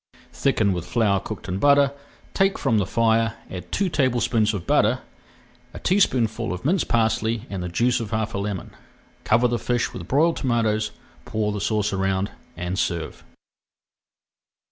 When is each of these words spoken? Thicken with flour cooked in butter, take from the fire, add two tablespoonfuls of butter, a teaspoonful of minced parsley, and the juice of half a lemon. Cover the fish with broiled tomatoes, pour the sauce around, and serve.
Thicken 0.33 0.73
with 0.73 0.87
flour 0.87 1.19
cooked 1.19 1.47
in 1.47 1.59
butter, 1.59 1.91
take 2.33 2.57
from 2.57 2.79
the 2.79 2.87
fire, 2.87 3.35
add 3.51 3.71
two 3.71 3.87
tablespoonfuls 3.87 4.51
of 4.55 4.65
butter, 4.65 5.01
a 5.75 5.79
teaspoonful 5.79 6.51
of 6.51 6.65
minced 6.65 6.87
parsley, 6.87 7.45
and 7.51 7.61
the 7.61 7.69
juice 7.69 7.99
of 7.99 8.09
half 8.09 8.33
a 8.33 8.39
lemon. 8.39 8.71
Cover 9.25 9.47
the 9.47 9.59
fish 9.59 9.93
with 9.93 10.07
broiled 10.07 10.37
tomatoes, 10.37 10.89
pour 11.25 11.51
the 11.51 11.61
sauce 11.61 11.93
around, 11.93 12.31
and 12.57 12.79
serve. 12.79 13.23